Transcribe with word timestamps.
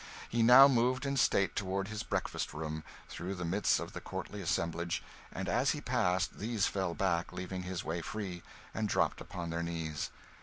He 0.29 0.41
now 0.41 0.67
moved 0.67 1.05
in 1.05 1.15
state 1.15 1.55
toward 1.55 1.89
his 1.89 2.01
breakfast 2.01 2.55
room, 2.55 2.83
through 3.07 3.35
the 3.35 3.45
midst 3.45 3.79
of 3.79 3.93
the 3.93 4.01
courtly 4.01 4.41
assemblage; 4.41 5.03
and 5.31 5.47
as 5.47 5.73
he 5.73 5.79
passed, 5.79 6.39
these 6.39 6.65
fell 6.65 6.95
back, 6.95 7.31
leaving 7.31 7.61
his 7.61 7.83
way 7.83 8.01
free, 8.01 8.41
and 8.73 8.89
dropped 8.89 9.21
upon 9.21 9.51
their 9.51 9.61
knees. 9.61 10.09